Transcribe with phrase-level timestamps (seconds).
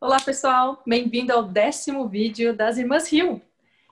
[0.00, 0.80] Olá, pessoal!
[0.86, 3.42] Bem-vindo ao décimo vídeo das Irmãs Rio.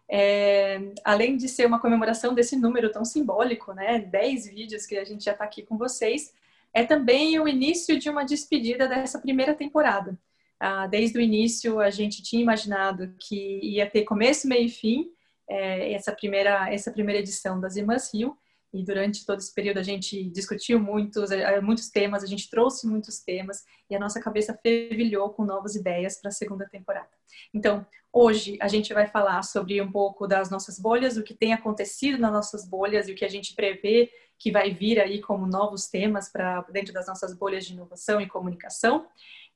[0.08, 3.98] É, além de ser uma comemoração desse número tão simbólico, né?
[3.98, 6.32] 10 vídeos que a gente já está aqui com vocês,
[6.72, 10.16] é também o início de uma despedida dessa primeira temporada.
[10.60, 15.10] Ah, desde o início, a gente tinha imaginado que ia ter começo, meio e fim,
[15.50, 18.38] é, essa, primeira, essa primeira edição das Irmãs Rio,
[18.76, 22.86] e durante todo esse período a gente discutiu muitos, eh, muitos temas, a gente trouxe
[22.86, 27.08] muitos temas e a nossa cabeça fervilhou com novas ideias para a segunda temporada.
[27.54, 31.54] Então, hoje a gente vai falar sobre um pouco das nossas bolhas, o que tem
[31.54, 35.46] acontecido nas nossas bolhas e o que a gente prevê que vai vir aí como
[35.46, 39.06] novos temas para dentro das nossas bolhas de inovação e comunicação.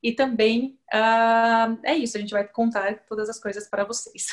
[0.03, 4.29] E também uh, é isso, a gente vai contar todas as coisas para vocês.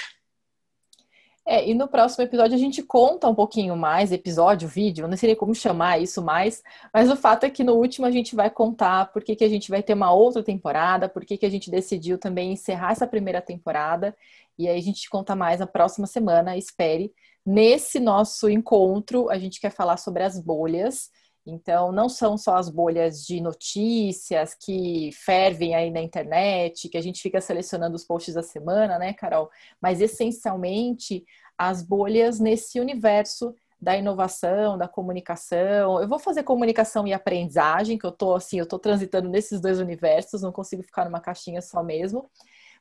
[1.50, 5.34] É, e no próximo episódio a gente conta um pouquinho mais, episódio, vídeo, não sei
[5.34, 6.62] como chamar isso mais,
[6.94, 9.50] mas o fato é que no último a gente vai contar por que, que a
[9.50, 13.08] gente vai ter uma outra temporada, por que, que a gente decidiu também encerrar essa
[13.08, 14.14] primeira temporada,
[14.60, 17.14] e aí a gente conta mais na próxima semana, espere.
[17.46, 21.12] Nesse nosso encontro, a gente quer falar sobre as bolhas,
[21.50, 27.02] então, não são só as bolhas de notícias que fervem aí na internet, que a
[27.02, 29.50] gente fica selecionando os posts da semana, né, Carol?
[29.82, 31.24] Mas essencialmente
[31.58, 36.02] as bolhas nesse universo da inovação, da comunicação.
[36.02, 39.80] Eu vou fazer comunicação e aprendizagem, que eu tô assim, eu tô transitando nesses dois
[39.80, 42.30] universos, não consigo ficar numa caixinha só mesmo,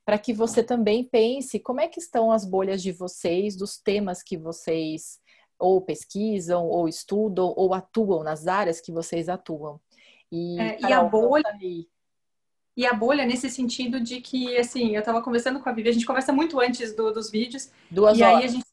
[0.05, 4.23] para que você também pense como é que estão as bolhas de vocês, dos temas
[4.23, 5.21] que vocês
[5.59, 9.81] ou pesquisam, ou estudam, ou atuam nas áreas que vocês atuam.
[10.31, 11.59] E, é, Carol, e a bolha.
[12.77, 15.93] E a bolha nesse sentido de que, assim, eu estava conversando com a Vivi, a
[15.93, 17.71] gente conversa muito antes do, dos vídeos.
[17.91, 18.39] Duas e horas.
[18.39, 18.67] Aí a gente...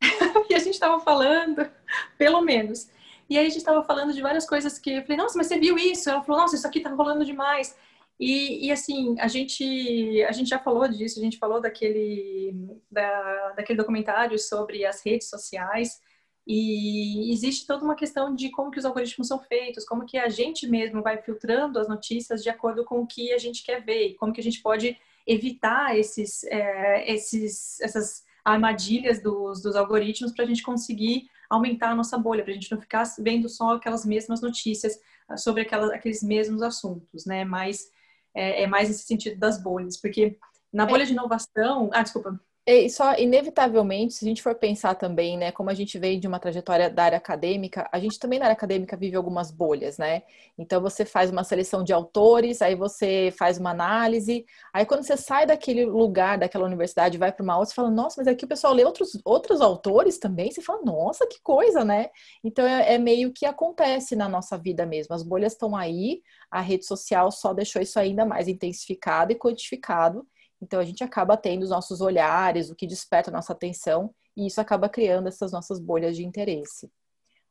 [0.50, 1.70] e a gente estava falando,
[2.18, 2.88] pelo menos.
[3.30, 5.58] E aí a gente estava falando de várias coisas que eu falei, nossa, mas você
[5.60, 6.10] viu isso?
[6.10, 7.76] Ela falou, nossa, isso aqui tá rolando demais.
[8.18, 13.50] E, e, assim, a gente, a gente já falou disso, a gente falou daquele, da,
[13.50, 16.00] daquele documentário sobre as redes sociais,
[16.46, 20.28] e existe toda uma questão de como que os algoritmos são feitos, como que a
[20.28, 24.08] gente mesmo vai filtrando as notícias de acordo com o que a gente quer ver,
[24.08, 24.96] e como que a gente pode
[25.26, 31.94] evitar esses, é, esses, essas armadilhas dos, dos algoritmos para a gente conseguir aumentar a
[31.96, 35.90] nossa bolha, para a gente não ficar vendo só aquelas mesmas notícias ah, sobre aquelas,
[35.90, 37.44] aqueles mesmos assuntos, né?
[37.44, 37.90] Mas
[38.32, 40.38] é, é mais nesse sentido das bolhas, porque
[40.72, 40.86] na é.
[40.86, 41.90] bolha de inovação...
[41.92, 42.40] Ah, desculpa.
[42.68, 46.26] E só, inevitavelmente, se a gente for pensar também, né, como a gente veio de
[46.26, 50.24] uma trajetória da área acadêmica, a gente também na área acadêmica vive algumas bolhas, né?
[50.58, 55.16] Então você faz uma seleção de autores, aí você faz uma análise, aí quando você
[55.16, 58.48] sai daquele lugar, daquela universidade, vai para uma outra, você fala, nossa, mas aqui o
[58.48, 62.10] pessoal lê outros, outros autores também, você fala, nossa, que coisa, né?
[62.42, 65.14] Então é, é meio que acontece na nossa vida mesmo.
[65.14, 70.26] As bolhas estão aí, a rede social só deixou isso ainda mais intensificado e codificado.
[70.60, 74.46] Então a gente acaba tendo os nossos olhares, o que desperta a nossa atenção, e
[74.46, 76.90] isso acaba criando essas nossas bolhas de interesse.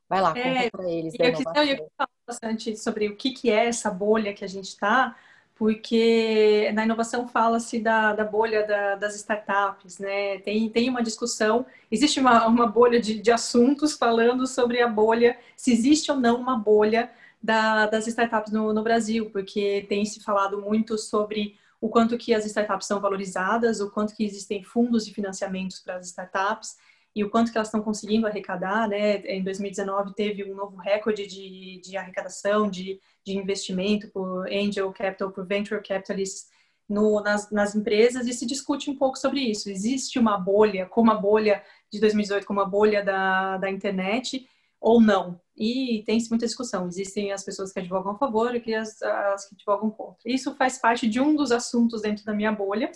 [0.08, 1.14] Vai lá, é, conta para eles.
[1.18, 4.68] eu, queria, eu falar bastante sobre o que, que é essa bolha que a gente
[4.68, 5.16] está,
[5.56, 10.38] porque na inovação fala-se da, da bolha da, das startups, né?
[10.40, 15.40] Tem, tem uma discussão, existe uma, uma bolha de, de assuntos falando sobre a bolha,
[15.56, 17.10] se existe ou não uma bolha
[17.42, 22.34] da, das startups no, no Brasil, porque tem se falado muito sobre o quanto que
[22.34, 26.76] as startups são valorizadas, o quanto que existem fundos de financiamentos para as startups
[27.16, 29.18] e o quanto que elas estão conseguindo arrecadar, né?
[29.22, 35.32] Em 2019 teve um novo recorde de, de arrecadação, de, de investimento por angel capital,
[35.32, 36.50] por venture capitalists
[36.90, 39.70] no, nas, nas, empresas e se discute um pouco sobre isso.
[39.70, 44.48] Existe uma bolha, como a bolha de 2018, como a bolha da, da internet,
[44.80, 45.40] ou não.
[45.58, 46.88] E tem-se muita discussão.
[46.88, 50.30] Existem as pessoas que advogam a favor e as, as que advogam contra.
[50.30, 52.92] Isso faz parte de um dos assuntos dentro da minha bolha.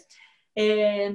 [0.58, 1.14] É,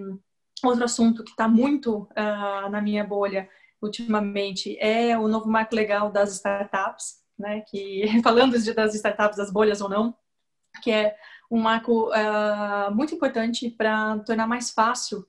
[0.62, 3.48] outro assunto que está muito uh, na minha bolha
[3.82, 7.60] ultimamente é o novo marco legal das startups, né?
[7.68, 10.16] Que falando de, das startups, das bolhas ou não,
[10.82, 11.14] que é
[11.50, 15.26] um marco uh, muito importante para tornar mais fácil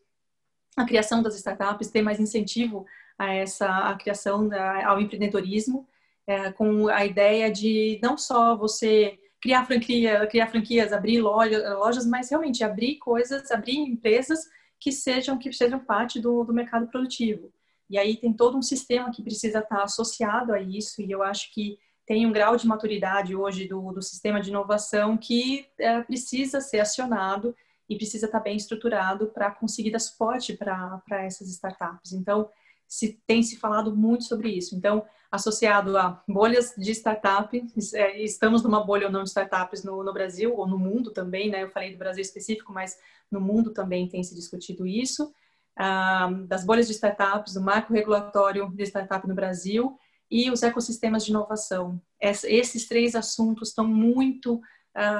[0.77, 2.85] a criação das startups, ter mais incentivo
[3.17, 5.87] a essa a criação da, ao empreendedorismo,
[6.27, 12.05] é, com a ideia de não só você criar franquia, criar franquias, abrir loja, lojas,
[12.05, 14.39] mas realmente abrir coisas, abrir empresas
[14.79, 17.51] que sejam que sejam parte do, do mercado produtivo.
[17.89, 21.53] E aí tem todo um sistema que precisa estar associado a isso, e eu acho
[21.53, 26.61] que tem um grau de maturidade hoje do, do sistema de inovação que é, precisa
[26.61, 27.55] ser acionado
[27.89, 32.13] e precisa estar bem estruturado para conseguir dar suporte para essas startups.
[32.13, 32.49] Então,
[32.87, 34.75] se tem se falado muito sobre isso.
[34.75, 37.93] Então, associado a bolhas de startups.
[37.93, 41.49] É, estamos numa bolha ou não de startups no, no, Brasil ou no mundo também,
[41.49, 41.63] né?
[41.63, 42.97] Eu falei do Brasil específico, mas
[43.29, 45.31] no mundo também tem se discutido isso.
[45.77, 49.97] Ah, das bolhas de startups, do marco regulatório de startup no Brasil
[50.31, 52.01] e os ecossistemas de inovação.
[52.19, 54.61] esses três assuntos estão muito,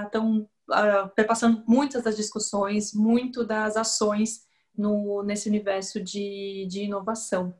[0.06, 4.46] estão ah, perpassando muitas das discussões, muito das ações
[4.78, 7.54] no, nesse universo de, de inovação.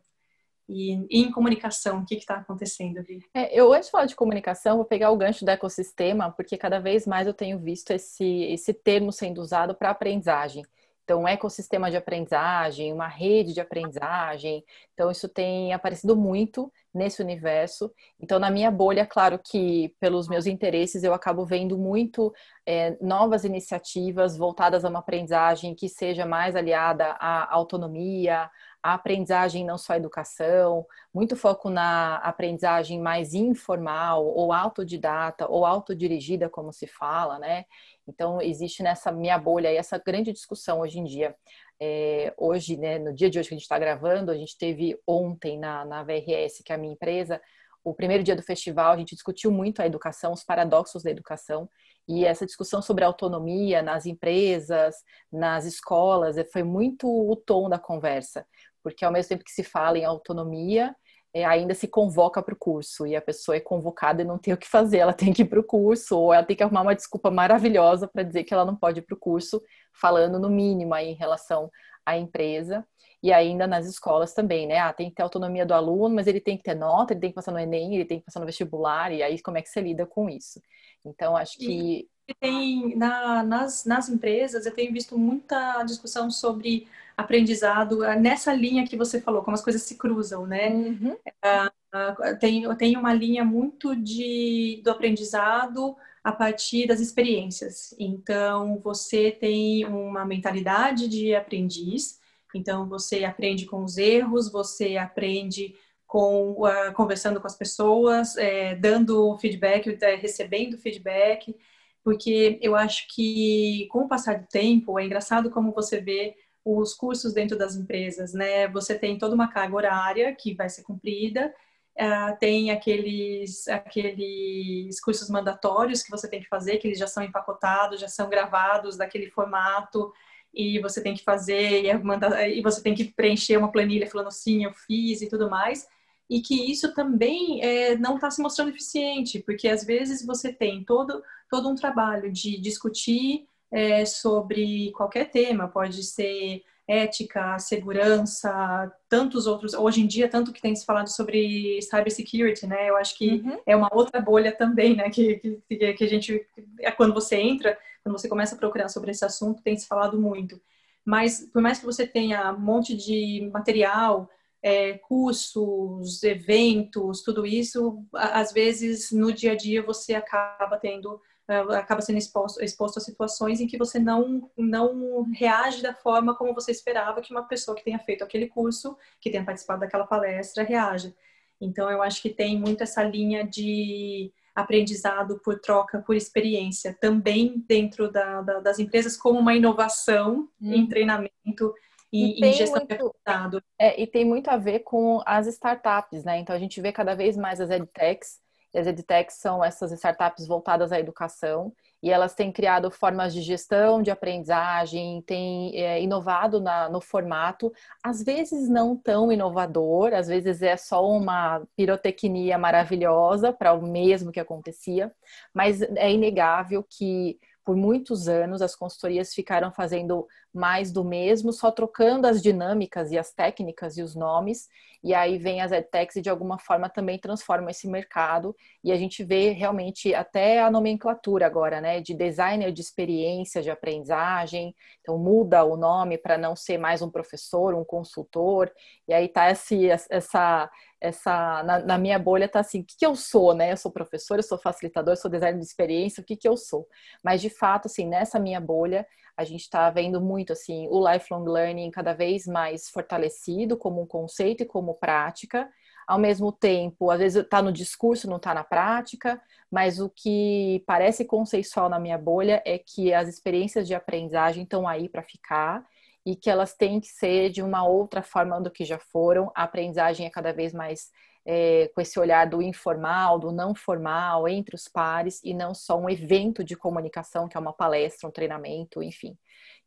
[0.68, 3.20] E, em comunicação, o que está acontecendo, Vi?
[3.34, 6.80] É, eu, antes de falar de comunicação, vou pegar o gancho do ecossistema, porque cada
[6.80, 10.66] vez mais eu tenho visto esse, esse termo sendo usado para aprendizagem.
[11.06, 14.66] Então, um ecossistema de aprendizagem, uma rede de aprendizagem.
[14.92, 17.94] Então, isso tem aparecido muito nesse universo.
[18.20, 22.34] Então, na minha bolha, claro que pelos meus interesses, eu acabo vendo muito
[22.66, 28.50] é, novas iniciativas voltadas a uma aprendizagem que seja mais aliada à autonomia,
[28.86, 35.66] a aprendizagem não só a educação, muito foco na aprendizagem mais informal ou autodidata ou
[35.66, 37.66] autodirigida, como se fala, né?
[38.08, 41.36] Então, existe nessa minha bolha aí essa grande discussão hoje em dia.
[41.82, 44.96] É, hoje, né, no dia de hoje que a gente está gravando, a gente teve
[45.08, 47.42] ontem na, na VRS, que é a minha empresa,
[47.84, 51.68] o primeiro dia do festival, a gente discutiu muito a educação, os paradoxos da educação,
[52.08, 54.96] e essa discussão sobre autonomia nas empresas,
[55.32, 58.46] nas escolas, foi muito o tom da conversa,
[58.86, 60.96] porque ao mesmo tempo que se fala em autonomia,
[61.34, 64.54] é, ainda se convoca para o curso e a pessoa é convocada e não tem
[64.54, 66.84] o que fazer, ela tem que ir para o curso ou ela tem que arrumar
[66.84, 69.60] uma desculpa maravilhosa para dizer que ela não pode ir para o curso,
[70.00, 71.68] falando no mínimo aí em relação
[72.06, 72.86] à empresa
[73.24, 74.78] e ainda nas escolas também, né?
[74.78, 77.32] Ah, tem que ter autonomia do aluno, mas ele tem que ter nota, ele tem
[77.32, 79.70] que passar no Enem, ele tem que passar no vestibular, e aí como é que
[79.70, 80.62] você lida com isso?
[81.04, 82.08] Então, acho que.
[82.40, 88.86] Tem, na, nas, nas empresas, eu tenho visto muita discussão sobre aprendizado é, nessa linha
[88.86, 90.70] que você falou, como as coisas se cruzam, né?
[90.70, 91.12] Uhum.
[91.14, 97.96] Uh, tem, tem uma linha muito de, do aprendizado a partir das experiências.
[98.00, 102.20] Então, você tem uma mentalidade de aprendiz,
[102.54, 105.76] então você aprende com os erros, você aprende
[106.08, 111.56] com uh, conversando com as pessoas, é, dando feedback, é, recebendo feedback,
[112.06, 116.94] porque eu acho que com o passar do tempo é engraçado como você vê os
[116.94, 118.68] cursos dentro das empresas, né?
[118.68, 121.52] Você tem toda uma carga horária que vai ser cumprida,
[122.00, 127.24] uh, tem aqueles, aqueles cursos mandatórios que você tem que fazer, que eles já são
[127.24, 130.14] empacotados, já são gravados daquele formato,
[130.54, 134.32] e você tem que fazer, e, é e você tem que preencher uma planilha falando
[134.32, 135.88] sim, eu fiz e tudo mais,
[136.30, 140.84] e que isso também é, não está se mostrando eficiente, porque às vezes você tem
[140.84, 141.24] todo,
[141.56, 149.74] todo um trabalho de discutir é, sobre qualquer tema, pode ser ética, segurança, tantos outros.
[149.74, 152.90] Hoje em dia, tanto que tem se falado sobre cybersecurity, né?
[152.90, 153.58] Eu acho que uhum.
[153.66, 155.10] é uma outra bolha também, né?
[155.10, 155.36] Que,
[155.70, 156.46] que, que a gente,
[156.82, 160.20] é quando você entra, quando você começa a procurar sobre esse assunto, tem se falado
[160.20, 160.60] muito.
[161.06, 164.30] Mas, por mais que você tenha um monte de material,
[164.62, 172.02] é, cursos, eventos, tudo isso, às vezes no dia a dia você acaba tendo acaba
[172.02, 176.72] sendo exposto, exposto a situações em que você não, não reage da forma como você
[176.72, 181.14] esperava que uma pessoa que tenha feito aquele curso, que tenha participado daquela palestra, reaja.
[181.62, 187.64] Então, eu acho que tem muito essa linha de aprendizado por troca, por experiência, também
[187.68, 190.74] dentro da, da, das empresas, como uma inovação hum.
[190.74, 191.74] em treinamento
[192.12, 193.64] e, e, gestão muito, de aprendizado.
[193.80, 196.40] É, e tem muito a ver com as startups, né?
[196.40, 198.40] Então, a gente vê cada vez mais as edtechs
[198.76, 204.02] as edtechs são essas startups voltadas à educação e elas têm criado formas de gestão,
[204.02, 207.72] de aprendizagem, têm é, inovado na, no formato,
[208.04, 214.32] às vezes não tão inovador, às vezes é só uma pirotecnia maravilhosa para o mesmo
[214.32, 215.12] que acontecia,
[215.54, 221.70] mas é inegável que por muitos anos as consultorias ficaram fazendo mais do mesmo, só
[221.70, 224.70] trocando as dinâmicas e as técnicas e os nomes,
[225.04, 228.96] e aí vem as edtechs e de alguma forma também transformam esse mercado, e a
[228.96, 235.18] gente vê realmente até a nomenclatura agora, né, de designer de experiência de aprendizagem, então
[235.18, 238.72] muda o nome para não ser mais um professor, um consultor,
[239.08, 240.70] e aí tá esse, essa,
[241.00, 243.72] essa na, na, minha bolha tá assim, o que, que eu sou, né?
[243.72, 246.58] Eu sou professor, eu sou facilitador, eu sou designer de experiência, o que, que eu
[246.58, 246.88] sou?
[247.24, 249.06] Mas de fato, assim, nessa minha bolha,
[249.38, 254.08] a gente está vendo muito assim o lifelong learning cada vez mais fortalecido como um
[254.08, 255.70] conceito e como prática.
[256.08, 260.84] Ao mesmo tempo, às vezes está no discurso, não está na prática, mas o que
[260.86, 265.84] parece consensual na minha bolha é que as experiências de aprendizagem estão aí para ficar
[266.26, 269.52] e que elas têm que ser de uma outra forma do que já foram.
[269.56, 271.12] A aprendizagem é cada vez mais
[271.46, 275.98] é, com esse olhar do informal, do não formal, entre os pares, e não só
[275.98, 279.38] um evento de comunicação, que é uma palestra, um treinamento, enfim.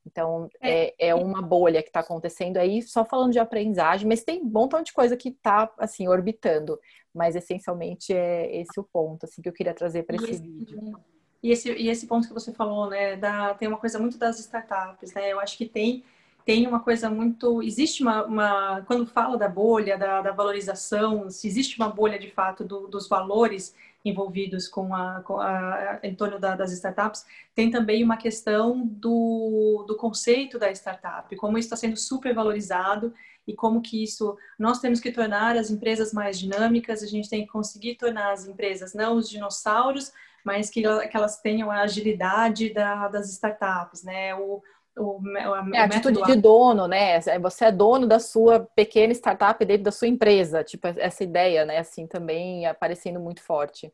[0.07, 4.23] Então, é, é, é uma bolha que está acontecendo aí, só falando de aprendizagem, mas
[4.23, 6.79] tem um montão de coisa que está, assim, orbitando.
[7.13, 10.99] Mas, essencialmente, é esse o ponto, assim, que eu queria trazer para esse, esse, vídeo.
[11.43, 14.39] E esse, e esse ponto que você falou, né, da, tem uma coisa muito das
[14.39, 16.05] startups, né, eu acho que tem
[16.49, 17.63] tem uma coisa muito.
[17.63, 18.25] Existe uma.
[18.25, 22.89] uma quando fala da bolha, da, da, valorização, se existe uma bolha de fato do,
[22.89, 28.17] dos valores envolvidos com a, com a em torno da, das startups, tem também uma
[28.17, 33.13] questão do, do conceito da startup, como isso está sendo super valorizado
[33.47, 34.35] e como que isso.
[34.59, 38.47] Nós temos que tornar as empresas mais dinâmicas, a gente tem que conseguir tornar as
[38.47, 44.35] empresas não os dinossauros, mas que, que elas tenham a agilidade da, das startups, né?
[44.35, 44.63] O,
[44.99, 45.37] o, o,
[45.75, 47.17] é, a atitude de dono, né?
[47.17, 50.65] É, você é dono da sua pequena startup dentro da sua empresa.
[50.65, 51.79] Tipo, essa ideia, né?
[51.79, 53.93] Assim, também aparecendo muito forte.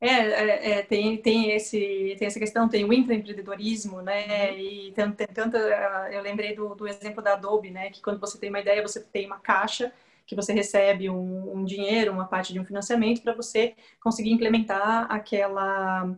[0.00, 4.50] É, é, é, tem, tem, esse, tem essa questão, tem o intraempreendedorismo, né?
[4.50, 4.58] Uhum.
[4.58, 5.58] E tem, tem tanta.
[6.10, 7.90] Eu lembrei do, do exemplo da Adobe, né?
[7.90, 9.92] Que quando você tem uma ideia, você tem uma caixa
[10.26, 15.06] que você recebe um, um dinheiro, uma parte de um financiamento para você conseguir implementar
[15.10, 16.08] aquela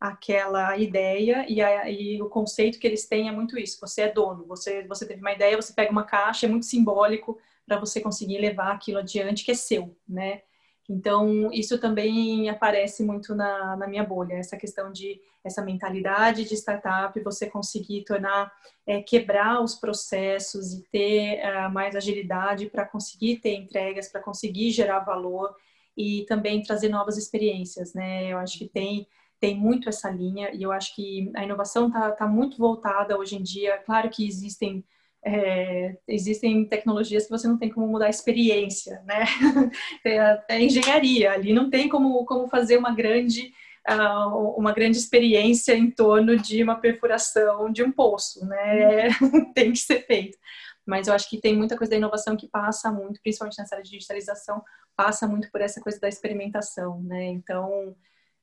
[0.00, 3.80] aquela ideia e, a, e, o conceito que eles têm é muito isso.
[3.80, 7.38] Você é dono, você, você teve uma ideia, você pega uma caixa, é muito simbólico
[7.66, 10.42] para você conseguir levar aquilo adiante que é seu, né?
[10.88, 16.54] Então, isso também aparece muito na, na minha bolha, essa questão de essa mentalidade de
[16.54, 18.50] startup, você conseguir tornar,
[18.86, 24.70] é, quebrar os processos e ter uh, mais agilidade para conseguir ter entregas, para conseguir
[24.70, 25.54] gerar valor
[25.94, 28.32] e também trazer novas experiências, né?
[28.32, 29.06] Eu acho que tem
[29.40, 33.36] tem muito essa linha e eu acho que a inovação está tá muito voltada hoje
[33.36, 33.78] em dia.
[33.78, 34.84] Claro que existem
[35.24, 39.24] é, existem tecnologias que você não tem como mudar a experiência, né?
[40.04, 43.52] É, é engenharia, ali não tem como, como fazer uma grande
[43.88, 49.08] uh, uma grande experiência em torno de uma perfuração de um poço, né?
[49.54, 50.38] tem que ser feito.
[50.86, 53.84] Mas eu acho que tem muita coisa da inovação que passa muito, principalmente nessa área
[53.84, 54.62] de digitalização,
[54.96, 57.26] passa muito por essa coisa da experimentação, né?
[57.26, 57.94] Então,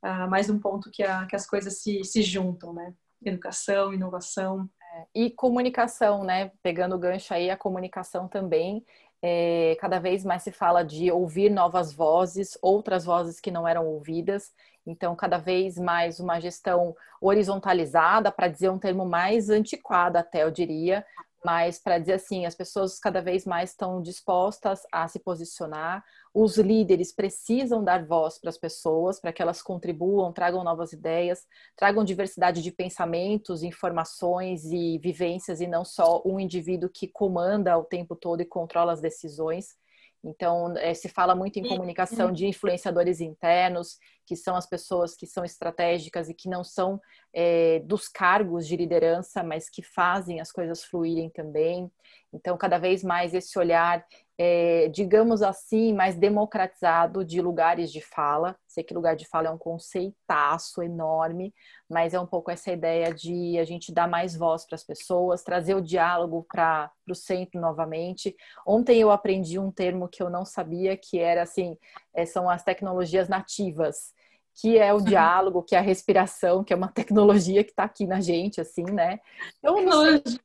[0.03, 2.93] uh, mais um ponto que, a, que as coisas se, se juntam, né?
[3.23, 4.69] Educação, inovação.
[4.95, 6.51] É, e comunicação, né?
[6.61, 8.85] Pegando o gancho aí, a comunicação também.
[9.21, 13.87] É, cada vez mais se fala de ouvir novas vozes, outras vozes que não eram
[13.87, 14.53] ouvidas.
[14.85, 20.51] Então, cada vez mais uma gestão horizontalizada, para dizer um termo mais antiquado, até eu
[20.51, 21.03] diria,
[21.45, 26.03] mas para dizer assim, as pessoas cada vez mais estão dispostas a se posicionar.
[26.33, 31.45] Os líderes precisam dar voz para as pessoas, para que elas contribuam, tragam novas ideias,
[31.77, 37.83] tragam diversidade de pensamentos, informações e vivências, e não só um indivíduo que comanda o
[37.83, 39.75] tempo todo e controla as decisões.
[40.25, 45.27] Então, é, se fala muito em comunicação de influenciadores internos, que são as pessoas que
[45.27, 46.99] são estratégicas e que não são
[47.33, 51.91] é, dos cargos de liderança, mas que fazem as coisas fluírem também.
[52.33, 54.03] Então, cada vez mais esse olhar
[54.37, 58.55] é, digamos assim, mais democratizado de lugares de fala.
[58.67, 61.53] Sei que lugar de fala é um conceitaço enorme,
[61.89, 65.43] mas é um pouco essa ideia de a gente dar mais voz para as pessoas,
[65.43, 68.35] trazer o diálogo para o centro novamente.
[68.67, 71.77] Ontem eu aprendi um termo que eu não sabia, que era assim,
[72.13, 74.13] é, são as tecnologias nativas
[74.57, 75.03] que é o uhum.
[75.03, 78.83] diálogo, que é a respiração, que é uma tecnologia que está aqui na gente, assim,
[78.83, 79.19] né?
[79.61, 79.75] Não
[80.23, 80.39] sei,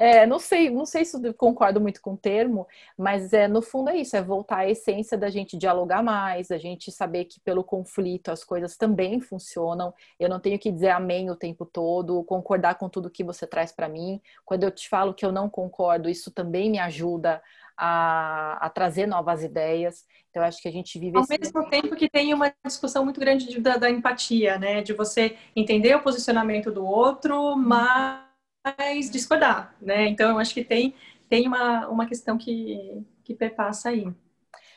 [0.00, 2.66] é, não sei, não sei se concordo muito com o termo,
[2.96, 6.56] mas é no fundo é isso, é voltar à essência da gente dialogar mais, a
[6.56, 9.92] gente saber que pelo conflito as coisas também funcionam.
[10.18, 13.72] Eu não tenho que dizer amém o tempo todo, concordar com tudo que você traz
[13.72, 14.22] para mim.
[14.42, 17.42] Quando eu te falo que eu não concordo, isso também me ajuda
[17.76, 20.06] a, a, trazer novas ideias.
[20.30, 21.18] Então, acho que a gente vive.
[21.18, 24.80] Ao mesmo tempo que tem uma discussão muito grande de, da, da, empatia, né?
[24.80, 28.29] De você entender o posicionamento do outro, mas
[28.64, 30.08] mais discordar, né?
[30.08, 30.94] Então, eu acho que tem,
[31.28, 34.12] tem uma, uma questão que, que perpassa aí.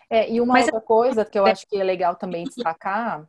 [0.09, 3.27] É, e uma Mas, outra coisa que eu acho que é legal também destacar.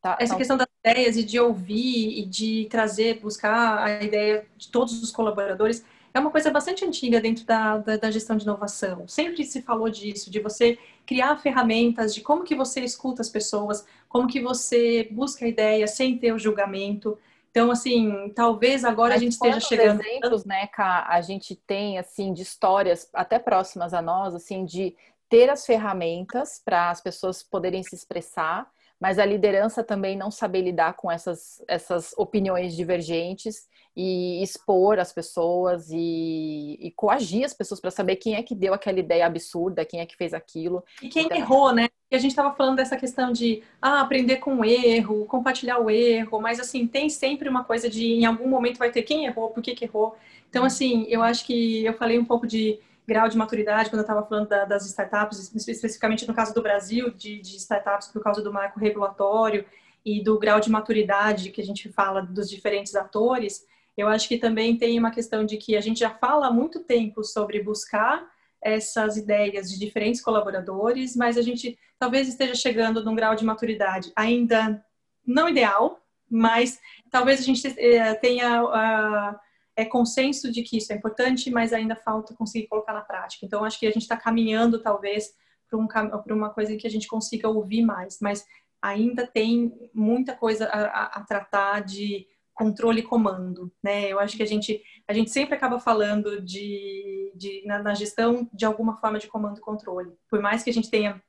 [0.00, 4.70] Tá, essa questão das ideias e de ouvir e de trazer, buscar a ideia de
[4.70, 5.84] todos os colaboradores
[6.16, 9.06] é uma coisa bastante antiga dentro da, da, da, gestão de inovação.
[9.06, 13.84] Sempre se falou disso, de você criar ferramentas, de como que você escuta as pessoas,
[14.08, 17.18] como que você busca a ideia sem ter o julgamento.
[17.56, 20.02] Então, assim, talvez agora Mas a gente esteja chegando.
[20.02, 24.94] exemplos, né, Ká, a gente tem, assim, de histórias até próximas a nós, assim, de
[25.26, 30.62] ter as ferramentas para as pessoas poderem se expressar, mas a liderança também não saber
[30.62, 37.80] lidar com essas, essas opiniões divergentes e expor as pessoas e, e coagir as pessoas
[37.80, 40.84] para saber quem é que deu aquela ideia absurda, quem é que fez aquilo.
[41.02, 41.38] E quem então...
[41.38, 41.88] errou, né?
[42.10, 45.90] E a gente estava falando dessa questão de ah, aprender com o erro, compartilhar o
[45.90, 49.50] erro, mas assim, tem sempre uma coisa de em algum momento vai ter quem errou,
[49.50, 50.14] por que, que errou.
[50.48, 54.02] Então, assim, eu acho que eu falei um pouco de grau de maturidade, quando eu
[54.02, 58.42] estava falando da, das startups, especificamente no caso do Brasil, de, de, startups por causa
[58.42, 59.64] do marco regulatório
[60.04, 63.64] e do grau de maturidade que a gente fala dos diferentes atores,
[63.96, 66.80] eu acho que também tem uma questão de que a gente já fala há muito
[66.80, 68.26] tempo sobre buscar
[68.60, 74.12] essas ideias de diferentes colaboradores, mas a gente talvez esteja chegando num grau de maturidade
[74.16, 74.84] ainda
[75.24, 76.78] não ideal, mas
[77.10, 79.38] talvez a gente eh, tenha uh,
[79.76, 83.44] é consenso de que isso é importante, mas ainda falta conseguir colocar na prática.
[83.44, 85.34] Então, acho que a gente está caminhando, talvez,
[85.68, 85.86] para um,
[86.34, 88.46] uma coisa em que a gente consiga ouvir mais, mas
[88.80, 94.10] ainda tem muita coisa a, a, tratar de controle e comando, né?
[94.10, 98.48] Eu acho que a gente, a gente sempre acaba falando de, de na, na gestão
[98.52, 100.12] de alguma forma de comando e controle.
[100.30, 101.22] Por mais que a gente tenha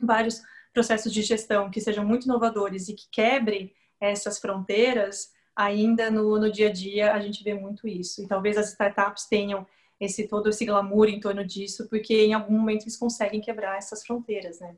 [0.00, 0.40] vários
[0.72, 6.52] processos de gestão que sejam muito inovadores e que quebrem essas fronteiras, ainda no, no
[6.52, 8.22] dia a dia a gente vê muito isso.
[8.22, 9.66] E talvez as startups tenham
[10.00, 14.06] esse todo esse glamour em torno disso, porque em algum momento eles conseguem quebrar essas
[14.06, 14.76] fronteiras, né?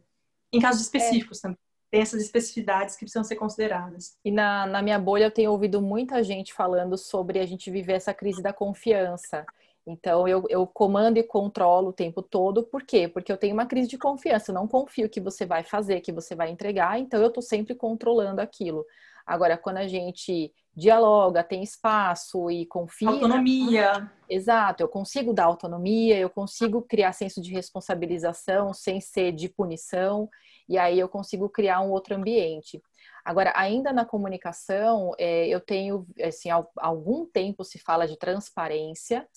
[0.50, 1.42] Em casos específicos é.
[1.42, 1.58] também.
[1.90, 4.16] Tem essas especificidades que precisam ser consideradas.
[4.24, 7.94] E na, na minha bolha eu tenho ouvido muita gente falando sobre a gente viver
[7.94, 9.44] essa crise da confiança.
[9.86, 12.62] Então eu, eu comando e controlo o tempo todo.
[12.62, 13.08] Por quê?
[13.08, 14.50] Porque eu tenho uma crise de confiança.
[14.50, 17.74] Eu não confio que você vai fazer, que você vai entregar, então eu estou sempre
[17.74, 18.86] controlando aquilo.
[19.30, 23.08] Agora, quando a gente dialoga, tem espaço e confia.
[23.10, 24.10] Autonomia.
[24.28, 30.28] Exato, eu consigo dar autonomia, eu consigo criar senso de responsabilização sem ser de punição,
[30.68, 32.82] e aí eu consigo criar um outro ambiente.
[33.24, 39.28] Agora, ainda na comunicação, é, eu tenho, assim, há algum tempo se fala de transparência,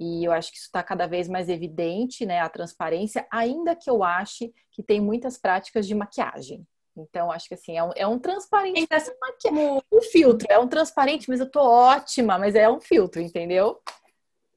[0.00, 3.90] e eu acho que isso está cada vez mais evidente, né, a transparência, ainda que
[3.90, 6.66] eu ache que tem muitas práticas de maquiagem.
[6.96, 8.86] Então, acho que assim, é um, é um transparente.
[8.90, 13.80] É um filtro, é um transparente, mas eu tô ótima, mas é um filtro, entendeu?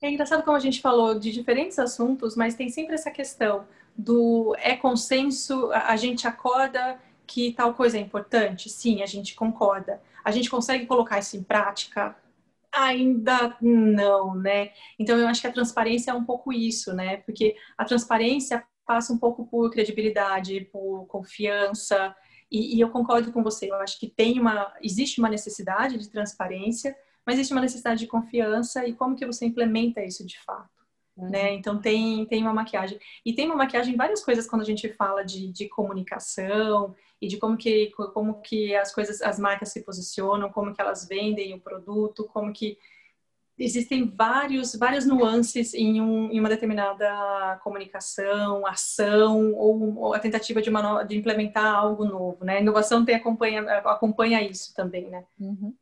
[0.02, 3.66] É engraçado como a gente falou de diferentes assuntos, mas tem sempre essa questão
[3.98, 8.70] do é consenso, a gente acorda que tal coisa é importante?
[8.70, 10.02] Sim, a gente concorda.
[10.24, 12.16] A gente consegue colocar isso em prática?
[12.72, 14.72] Ainda não, né?
[15.00, 17.18] Então eu acho que a transparência é um pouco isso, né?
[17.18, 22.16] Porque a transparência passa um pouco por credibilidade, por confiança,
[22.52, 26.10] e, e, eu concordo com você, eu acho que tem uma, existe uma necessidade de
[26.10, 30.70] transparência, mas existe uma necessidade de confiança e como que você implementa isso de fato.
[31.18, 31.30] Uhum.
[31.30, 31.54] Né?
[31.54, 33.00] Então tem, tem uma maquiagem.
[33.26, 37.28] E tem uma maquiagem em várias coisas quando a gente fala de, de comunicação e
[37.28, 41.54] de como que, como que as coisas, as marcas se posicionam, como que elas vendem
[41.54, 42.78] o produto, como que
[43.58, 50.62] existem vários, várias nuances em, um, em uma determinada comunicação, ação ou, ou a tentativa
[50.62, 52.58] de, uma, de implementar algo novo, né?
[52.58, 55.24] A inovação tem, acompanha, acompanha isso também, né?
[55.40, 55.74] Uhum.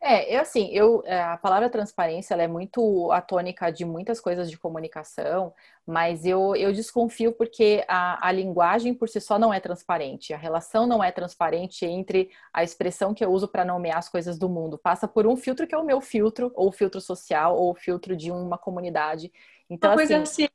[0.00, 4.50] É, eu assim, eu é, a palavra transparência ela é muito atônica de muitas coisas
[4.50, 5.52] de comunicação,
[5.86, 10.36] mas eu, eu desconfio porque a, a linguagem por si só não é transparente, a
[10.36, 14.48] relação não é transparente entre a expressão que eu uso para nomear as coisas do
[14.48, 14.78] mundo.
[14.78, 18.30] Passa por um filtro que é o meu filtro, ou filtro social, ou filtro de
[18.30, 19.32] uma comunidade.
[19.70, 20.48] Então, uma coisa assim, assim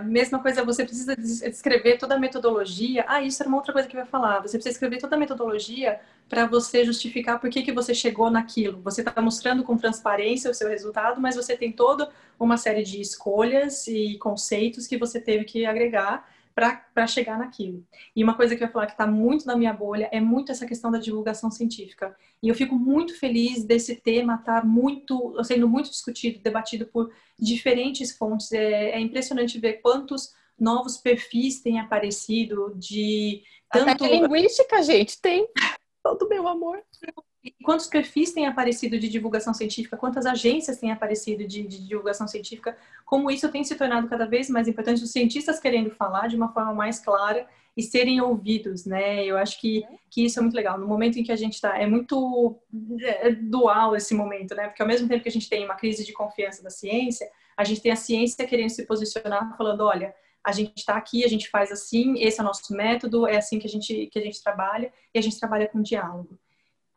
[0.00, 3.04] mesma coisa, você precisa descrever toda a metodologia.
[3.08, 4.40] Ah, isso era uma outra coisa que eu ia falar.
[4.40, 8.80] Você precisa escrever toda a metodologia para você justificar por que, que você chegou naquilo.
[8.82, 13.00] Você está mostrando com transparência o seu resultado, mas você tem toda uma série de
[13.00, 17.84] escolhas e conceitos que você teve que agregar para chegar naquilo.
[18.14, 20.52] E uma coisa que eu ia falar que está muito na minha bolha é muito
[20.52, 22.16] essa questão da divulgação científica.
[22.42, 27.12] E eu fico muito feliz desse tema estar tá muito, sendo muito discutido, debatido por
[27.38, 28.52] diferentes fontes.
[28.52, 34.04] É, é impressionante ver quantos novos perfis têm aparecido de tanto...
[34.04, 35.48] Até linguística, gente, tem.
[36.02, 36.82] Todo meu amor
[37.62, 42.76] quantos perfis têm aparecido de divulgação científica, quantas agências têm aparecido de, de, divulgação científica,
[43.04, 46.52] como isso tem se tornado cada vez mais importante, os cientistas querendo falar de uma
[46.52, 49.24] forma mais clara e serem ouvidos, né?
[49.24, 50.78] Eu acho que, que isso é muito legal.
[50.78, 52.60] No momento em que a gente está, é muito
[53.00, 54.68] é dual esse momento, né?
[54.68, 57.64] Porque ao mesmo tempo que a gente tem uma crise de confiança da ciência, a
[57.64, 61.48] gente tem a ciência querendo se posicionar, falando, olha, a gente está aqui, a gente
[61.48, 64.42] faz assim, esse é o nosso método, é assim que a gente que a gente
[64.42, 66.38] trabalha e a gente trabalha com diálogo.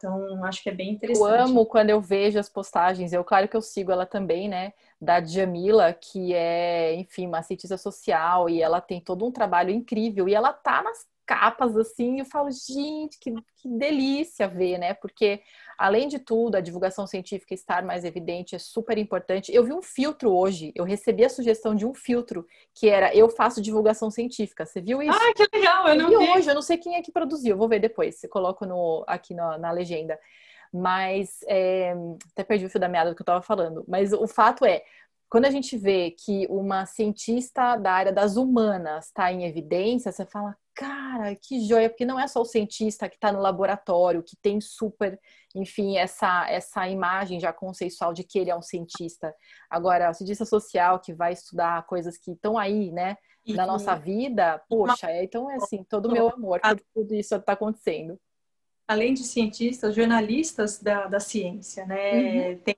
[0.06, 1.20] Então, acho que é bem interessante.
[1.20, 3.12] Eu amo quando eu vejo as postagens.
[3.12, 4.74] Eu, claro que eu sigo ela também, né?
[5.02, 10.30] Da Djamila, que é, enfim, uma cientista social e ela tem todo um trabalho incrível.
[10.30, 14.94] E ela tá nas capas assim, eu falo, gente, que, que delícia ver, né?
[14.94, 15.42] Porque,
[15.78, 19.54] além de tudo, a divulgação científica estar mais evidente é super importante.
[19.54, 23.30] Eu vi um filtro hoje, eu recebi a sugestão de um filtro que era eu
[23.30, 24.66] faço divulgação científica.
[24.66, 25.18] Você viu isso?
[25.18, 26.16] Ah, que legal, eu não vi.
[26.16, 29.34] hoje, eu não sei quem é que produziu, vou ver depois, se coloco no, aqui
[29.34, 30.20] na, na legenda.
[30.74, 31.96] Mas, é,
[32.34, 33.86] até perdi o fio da meada do que eu estava falando.
[33.88, 34.84] Mas o fato é,
[35.30, 40.26] quando a gente vê que uma cientista da área das humanas está em evidência, você
[40.26, 44.36] fala, cara, que joia, porque não é só o cientista que está no laboratório, que
[44.36, 45.20] tem super,
[45.56, 49.34] enfim, essa, essa imagem já conceitual de que ele é um cientista.
[49.70, 54.62] Agora, o cientista social que vai estudar coisas que estão aí, né, na nossa vida,
[54.68, 58.20] poxa, então é assim, todo o meu amor por tudo isso está acontecendo.
[58.88, 62.50] Além de cientistas, jornalistas da, da ciência, né?
[62.52, 62.58] Uhum.
[62.60, 62.76] Tem,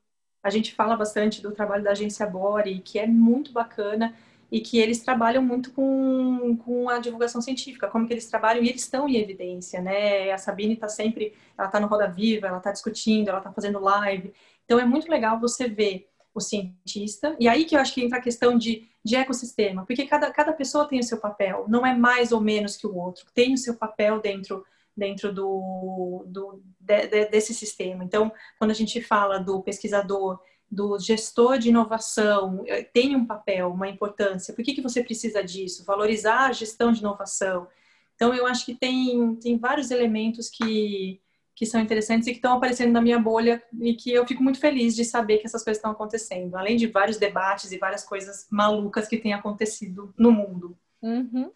[0.48, 4.16] a gente fala bastante do trabalho da agência Bore, que é muito bacana
[4.50, 8.70] e que eles trabalham muito com, com a divulgação científica, como que eles trabalham e
[8.70, 10.32] eles estão em evidência, né?
[10.32, 13.78] A Sabine está sempre, ela está no Roda Viva, ela está discutindo, ela está fazendo
[13.80, 14.34] live.
[14.64, 18.20] Então é muito legal você ver o cientista, e aí que eu acho que entra
[18.20, 21.94] a questão de, de ecossistema, porque cada, cada pessoa tem o seu papel, não é
[21.94, 24.64] mais ou menos que o outro, tem o seu papel dentro
[24.98, 28.04] dentro do, do de, de, desse sistema.
[28.04, 33.72] Então, quando a gente fala do pesquisador do gestor de inovação eh, tem um papel,
[33.72, 34.54] uma importância.
[34.54, 35.86] Por que, que você precisa disso?
[35.86, 37.68] Valorizar a gestão de inovação.
[38.16, 41.22] Então, eu acho que tem, tem vários elementos que,
[41.56, 44.60] que são interessantes e que estão aparecendo na minha bolha e que eu fico muito
[44.60, 48.48] feliz de saber que essas coisas estão acontecendo, além de vários debates e várias coisas
[48.52, 50.78] malucas que têm acontecido no mundo.
[51.02, 51.52] Uhum.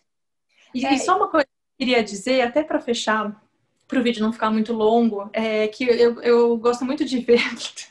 [0.73, 0.93] E, é.
[0.93, 1.47] e só uma coisa
[1.81, 3.43] queria dizer, até para fechar,
[3.87, 7.41] para o vídeo não ficar muito longo, é que eu, eu gosto muito de ver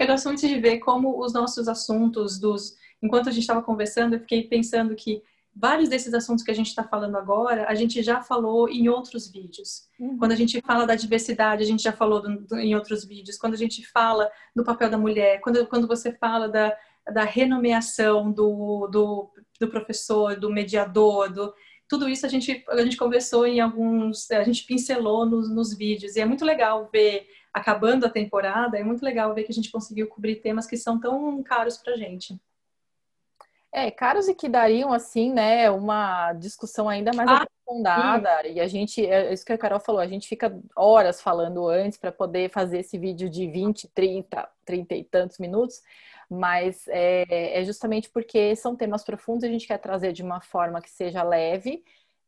[0.00, 2.76] Eu gosto muito de ver como os nossos assuntos dos.
[3.02, 5.22] Enquanto a gente estava conversando, eu fiquei pensando que
[5.54, 9.30] vários desses assuntos que a gente está falando agora, a gente já falou em outros
[9.30, 9.86] vídeos.
[10.00, 10.16] Uhum.
[10.16, 13.36] Quando a gente fala da diversidade, a gente já falou do, do, em outros vídeos.
[13.36, 16.74] Quando a gente fala do papel da mulher, quando, quando você fala da,
[17.12, 21.52] da renomeação do, do, do professor, do mediador, do,
[21.88, 26.16] tudo isso a gente, a gente conversou em alguns, a gente pincelou nos, nos vídeos.
[26.16, 29.70] E é muito legal ver acabando a temporada, é muito legal ver que a gente
[29.70, 32.36] conseguiu cobrir temas que são tão caros para a gente.
[33.72, 38.42] É, caros e que dariam, assim, né, uma discussão ainda mais ah, aprofundada.
[38.42, 38.52] Sim.
[38.52, 41.98] E a gente, é isso que a Carol falou, a gente fica horas falando antes
[41.98, 45.82] para poder fazer esse vídeo de 20, 30, 30 e tantos minutos,
[46.30, 50.40] mas é, é justamente porque são temas profundos e a gente quer trazer de uma
[50.40, 51.82] forma que seja leve,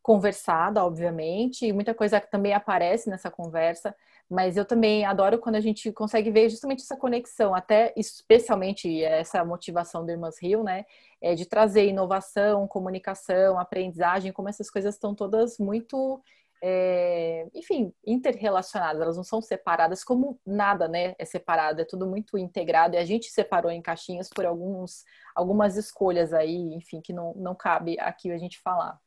[0.06, 3.92] conversada, obviamente, e muita coisa também aparece nessa conversa,
[4.30, 9.44] mas eu também adoro quando a gente consegue ver justamente essa conexão, até especialmente essa
[9.44, 10.84] motivação do Irmãs Rio, né?
[11.20, 16.22] É de trazer inovação, comunicação, aprendizagem, como essas coisas estão todas muito,
[16.68, 21.14] é, enfim, interrelacionadas, elas não são separadas, como nada, né?
[21.16, 25.76] É separado, é tudo muito integrado, e a gente separou em caixinhas por alguns, algumas
[25.76, 28.98] escolhas aí, enfim, que não, não cabe aqui a gente falar.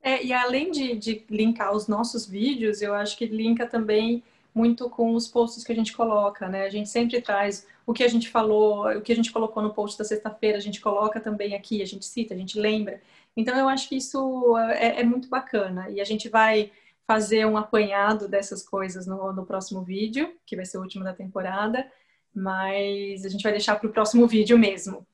[0.00, 4.22] É, e além de, de linkar os nossos vídeos, eu acho que linka também
[4.54, 6.64] muito com os posts que a gente coloca, né?
[6.64, 9.74] A gente sempre traz o que a gente falou, o que a gente colocou no
[9.74, 13.02] post da sexta-feira, a gente coloca também aqui, a gente cita, a gente lembra.
[13.36, 16.70] Então eu acho que isso é, é muito bacana e a gente vai
[17.10, 21.12] fazer um apanhado dessas coisas no, no próximo vídeo, que vai ser o último da
[21.12, 21.84] temporada,
[22.32, 25.04] mas a gente vai deixar para o próximo vídeo mesmo.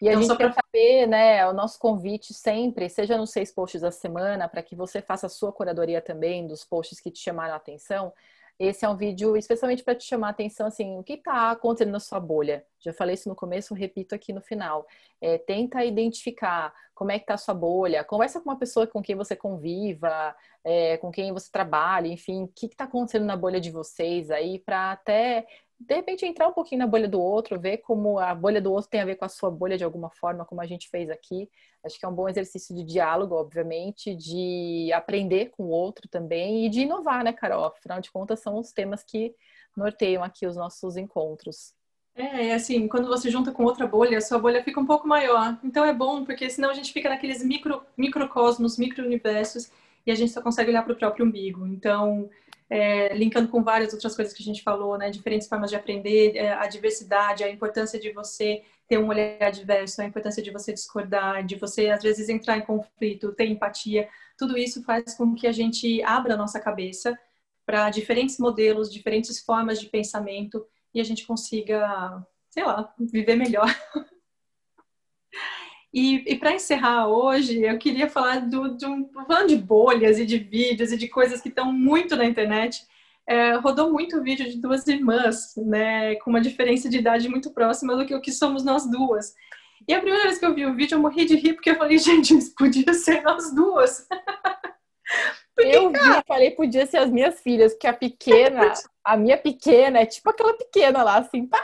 [0.00, 3.82] E a então, gente quer saber, né, o nosso convite sempre, seja nos seis posts
[3.82, 7.54] da semana, para que você faça a sua curadoria também dos posts que te chamaram
[7.54, 8.12] a atenção.
[8.58, 11.90] Esse é um vídeo especialmente para te chamar a atenção, assim, o que está acontecendo
[11.90, 12.64] na sua bolha.
[12.78, 14.86] Já falei isso no começo, repito aqui no final.
[15.20, 19.02] É, tenta identificar como é que está a sua bolha, conversa com uma pessoa com
[19.02, 20.34] quem você conviva,
[20.64, 24.60] é, com quem você trabalha, enfim, o que está acontecendo na bolha de vocês aí,
[24.60, 25.46] para até
[25.86, 28.90] de repente entrar um pouquinho na bolha do outro, ver como a bolha do outro
[28.90, 31.48] tem a ver com a sua bolha de alguma forma, como a gente fez aqui.
[31.84, 36.66] Acho que é um bom exercício de diálogo, obviamente, de aprender com o outro também
[36.66, 37.64] e de inovar, né, Carol?
[37.64, 39.34] Afinal de contas, são os temas que
[39.76, 41.74] norteiam aqui os nossos encontros.
[42.14, 45.58] É, assim, quando você junta com outra bolha, a sua bolha fica um pouco maior.
[45.64, 49.70] Então é bom, porque senão a gente fica naqueles micro, microcosmos, micro-universos,
[50.06, 51.66] e a gente só consegue olhar para o próprio umbigo.
[51.66, 52.28] Então,
[52.72, 55.10] é, linkando com várias outras coisas que a gente falou, né?
[55.10, 60.00] Diferentes formas de aprender, é, a diversidade, a importância de você ter um olhar diverso,
[60.00, 64.08] a importância de você discordar, de você às vezes entrar em conflito, ter empatia.
[64.38, 67.18] Tudo isso faz com que a gente abra a nossa cabeça
[67.66, 73.68] para diferentes modelos, diferentes formas de pensamento e a gente consiga, sei lá, viver melhor.
[75.92, 80.24] E, e para encerrar hoje, eu queria falar do, de um falando de bolhas e
[80.24, 82.86] de vídeos e de coisas que estão muito na internet.
[83.26, 87.50] É, rodou muito o vídeo de duas irmãs, né, com uma diferença de idade muito
[87.50, 89.34] próxima do que o que somos nós duas.
[89.86, 91.76] E a primeira vez que eu vi o vídeo, eu morri de rir, porque eu
[91.76, 94.08] falei, gente, isso podia ser nós duas.
[95.54, 96.24] porque, eu vi, cara...
[96.26, 98.72] falei, podia ser as minhas filhas, porque a pequena,
[99.04, 101.62] a minha pequena é tipo aquela pequena lá, assim, pá!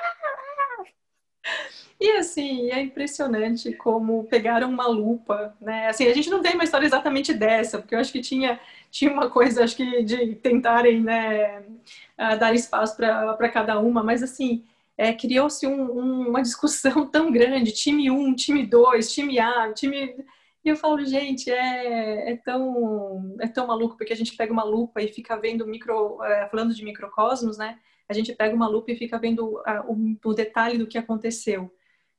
[2.00, 5.88] E assim, é impressionante como pegaram uma lupa, né?
[5.88, 9.12] Assim, a gente não tem uma história exatamente dessa, porque eu acho que tinha, tinha
[9.12, 11.64] uma coisa, acho que de tentarem, né,
[12.16, 14.64] dar espaço para cada uma, mas assim,
[14.96, 20.24] é, criou-se um, um, uma discussão tão grande, time 1, time 2, time A, time...
[20.64, 24.64] E eu falo, gente, é, é, tão, é tão maluco, porque a gente pega uma
[24.64, 26.22] lupa e fica vendo micro...
[26.24, 27.78] É, falando de microcosmos, né?
[28.08, 31.72] A gente pega uma lupa e fica vendo a, o, o detalhe do que aconteceu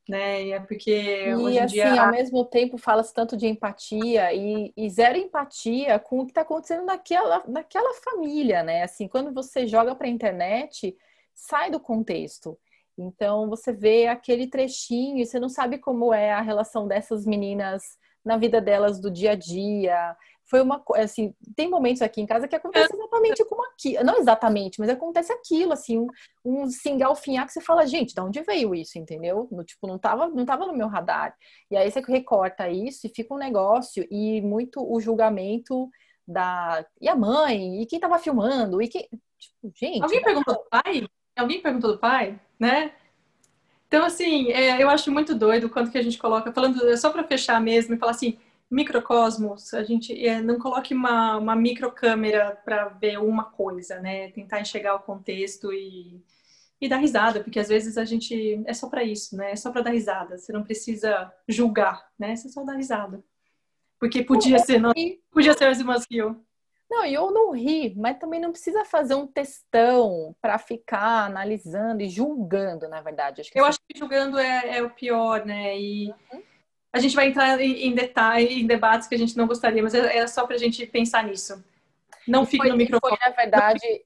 [0.10, 0.50] né?
[0.50, 2.02] É porque e, hoje em assim, dia...
[2.02, 6.42] ao mesmo tempo fala-se tanto de empatia e, e, zero empatia com o que está
[6.42, 8.84] acontecendo naquela, naquela família, né?
[8.84, 10.98] Assim, quando você joga para a internet,
[11.36, 12.58] sai do contexto.
[12.98, 17.84] Então você vê aquele trechinho e você não sabe como é a relação dessas meninas
[18.26, 20.18] na vida delas do dia a dia,
[20.50, 24.80] foi uma assim, tem momentos aqui em casa que acontece exatamente como aqui, não exatamente,
[24.80, 26.08] mas acontece aquilo, assim, um,
[26.44, 29.48] um singalfinhar que você fala, gente, de onde veio isso, entendeu?
[29.52, 31.36] No, tipo, não tava, não tava no meu radar.
[31.70, 35.88] E aí você recorta isso e fica um negócio e muito o julgamento
[36.28, 39.08] da e a mãe, e quem tava filmando, e quem,
[39.38, 41.08] tipo, gente, Alguém perguntou do pai?
[41.38, 42.92] Alguém perguntou do pai, né?
[43.88, 47.10] Então, assim, é, eu acho muito doido o quanto que a gente coloca, falando só
[47.10, 48.38] para fechar mesmo e falar assim,
[48.70, 54.30] microcosmos, a gente é, não coloque uma, uma microcâmera para ver uma coisa, né?
[54.32, 56.24] Tentar enxergar o contexto e,
[56.80, 59.52] e dar risada, porque às vezes a gente é só para isso, né?
[59.52, 60.38] É só para dar risada.
[60.38, 62.36] Você não precisa julgar, né?
[62.36, 63.24] Você só dá risada.
[64.00, 64.94] Porque podia ser, não,
[65.32, 66.06] podia ser as irmãs.
[66.90, 72.02] Não, e eu não ri, mas também não precisa fazer um textão para ficar analisando
[72.02, 73.42] e julgando, na verdade.
[73.42, 75.78] Acho eu acho que julgando é, é, o pior, né?
[75.78, 76.49] E uhum
[76.92, 80.28] a gente vai entrar em detalhes, em debates que a gente não gostaria, mas era
[80.28, 81.64] só para a gente pensar nisso.
[82.28, 83.18] Não fique no microfone.
[83.18, 84.06] Foi, na verdade,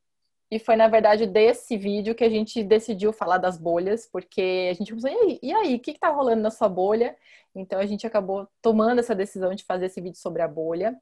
[0.52, 4.74] e foi, na verdade, desse vídeo que a gente decidiu falar das bolhas, porque a
[4.74, 7.15] gente pensou, e aí, e aí o que está rolando na sua bolha?
[7.56, 10.96] Então, a gente acabou tomando essa decisão de fazer esse vídeo sobre a bolha.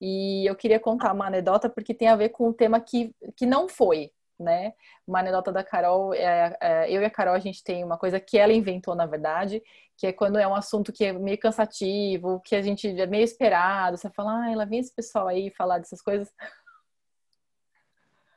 [0.00, 3.44] E eu queria contar uma anedota, porque tem a ver com um tema que, que
[3.44, 4.72] não foi, né?
[5.06, 8.18] Uma anedota da Carol, é, é, eu e a Carol, a gente tem uma coisa
[8.18, 9.62] que ela inventou, na verdade,
[9.96, 13.24] que é quando é um assunto que é meio cansativo, que a gente é meio
[13.24, 16.32] esperado, você fala, ah, ela vem esse pessoal aí falar dessas coisas.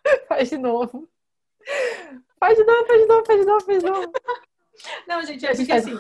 [0.27, 1.07] faz de novo.
[2.39, 4.11] Faz de novo, faz de novo, faz de novo, faz de novo.
[5.07, 5.97] Não, gente, é porque assim,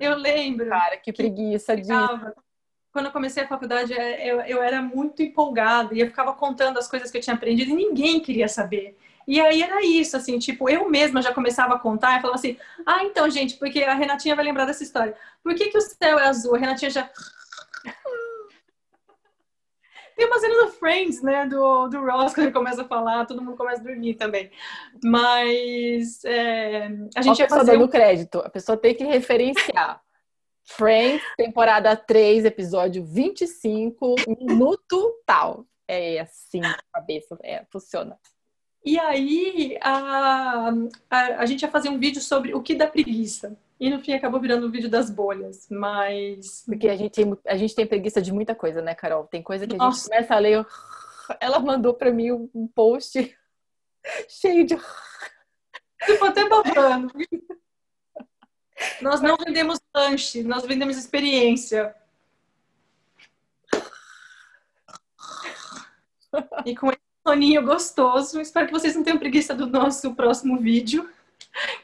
[0.00, 0.68] eu lembro.
[0.68, 1.92] Cara, que preguiça disso
[2.94, 6.78] quando eu comecei a faculdade, é, eu, eu era muito empolgada e eu ficava contando
[6.78, 8.96] as coisas que eu tinha aprendido e ninguém queria saber.
[9.26, 12.56] E aí era isso, assim, tipo, eu mesma já começava a contar e falava assim,
[12.86, 15.16] ah, então, gente, porque a Renatinha vai lembrar dessa história.
[15.42, 16.54] Por que, que o céu é azul?
[16.54, 17.10] A Renatinha já...
[20.14, 23.42] Tem uma cena do Friends, né, do, do Ross, quando ele começa a falar, todo
[23.42, 24.52] mundo começa a dormir também.
[25.02, 27.72] Mas é, a gente ia fazer...
[27.72, 27.88] dando um...
[27.88, 30.03] crédito, a pessoa tem que referenciar.
[30.64, 35.66] Friends, temporada 3, episódio 25, minuto tal.
[35.86, 38.18] É assim, cabeça, é, funciona.
[38.84, 40.70] E aí, a,
[41.10, 43.56] a, a, gente ia fazer um vídeo sobre o que dá preguiça.
[43.78, 46.64] E no fim acabou virando o um vídeo das bolhas, mas...
[46.66, 49.24] Porque a gente, tem, a gente tem preguiça de muita coisa, né, Carol?
[49.24, 49.88] Tem coisa que Nossa.
[49.88, 50.66] a gente começa a ler...
[51.40, 53.34] Ela mandou para mim um post
[54.28, 54.76] cheio de...
[56.02, 57.10] Ficou até babando.
[59.00, 61.94] Nós não vendemos lanche, nós vendemos experiência.
[66.64, 71.08] E com esse soninho gostoso, espero que vocês não tenham preguiça do nosso próximo vídeo.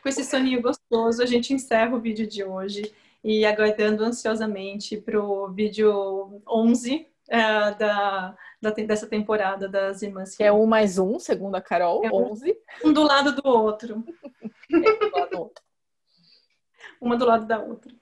[0.02, 5.22] Com esse soninho gostoso, a gente encerra o vídeo de hoje e aguardando ansiosamente para
[5.22, 7.38] o vídeo 11 é,
[7.74, 10.36] da, da, dessa temporada das Irmãs.
[10.36, 12.56] Que é um mais um, segundo a Carol, é 11.
[12.84, 14.04] Um do lado do outro.
[14.72, 15.69] É um do lado do outro
[17.00, 17.92] uma do lado da outra.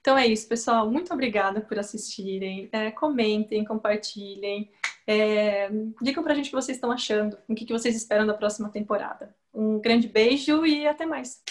[0.00, 0.88] Então é isso, pessoal.
[0.90, 2.68] Muito obrigada por assistirem.
[2.72, 4.70] É, comentem, compartilhem.
[5.06, 5.68] É,
[6.00, 8.68] digam pra gente o que vocês estão achando, o que, que vocês esperam da próxima
[8.68, 9.34] temporada.
[9.52, 11.42] Um grande beijo e até mais.